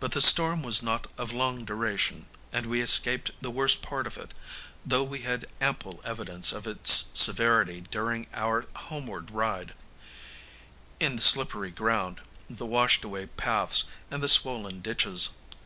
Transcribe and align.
But 0.00 0.12
the 0.12 0.22
storm 0.22 0.62
was 0.62 0.82
not 0.82 1.08
of 1.18 1.30
long 1.30 1.66
duration, 1.66 2.24
and 2.54 2.64
we 2.64 2.80
escaped 2.80 3.32
the 3.42 3.50
worst 3.50 3.82
part 3.82 4.06
of 4.06 4.16
it, 4.16 4.32
though 4.86 5.02
we 5.02 5.18
had 5.18 5.46
ample 5.60 6.00
evidence 6.06 6.52
of 6.54 6.66
its 6.66 7.10
severity 7.12 7.82
during 7.82 8.28
our 8.32 8.66
homeward 8.74 9.30
ride, 9.30 9.74
in 10.98 11.16
the 11.16 11.20
slippery 11.22 11.70
ground, 11.70 12.22
the 12.48 12.64
washed 12.64 13.04
away 13.04 13.26
paths, 13.26 13.84
and 14.10 14.22
the 14.22 14.26
swollen 14.28 14.80
ditches. 14.80 15.32